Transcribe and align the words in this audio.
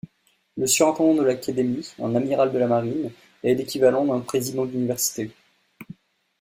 Le 0.57 0.65
surintendant 0.65 1.21
de 1.21 1.27
l'Académie, 1.27 1.93
un 1.99 2.15
amiral 2.15 2.51
de 2.51 2.57
la 2.57 2.65
Marine, 2.65 3.11
est 3.43 3.53
l'équivalent 3.53 4.03
d'un 4.03 4.21
président 4.21 4.65
d'université. 4.65 5.29